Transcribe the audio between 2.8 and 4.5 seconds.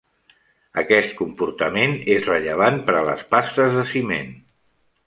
per a les pastes de ciment.